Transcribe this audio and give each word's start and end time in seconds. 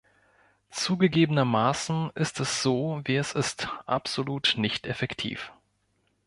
Zugegebenermaßen 0.71 2.09
ist 2.15 2.39
es 2.39 2.63
so, 2.63 3.01
wie 3.05 3.17
es 3.17 3.33
ist, 3.33 3.67
absolut 3.85 4.55
nicht 4.57 4.87
effektiv. 4.87 5.51